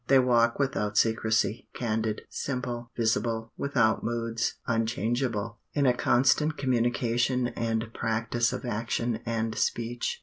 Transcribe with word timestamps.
They 0.07 0.17
walk 0.17 0.57
without 0.57 0.97
secrecy, 0.97 1.67
candid, 1.75 2.21
simple, 2.27 2.89
visible, 2.97 3.53
without 3.55 4.03
moods, 4.03 4.55
unchangeable, 4.65 5.59
in 5.73 5.85
a 5.85 5.93
constant 5.93 6.57
communication 6.57 7.49
and 7.49 7.93
practice 7.93 8.51
of 8.51 8.65
action 8.65 9.19
and 9.27 9.53
speech. 9.53 10.19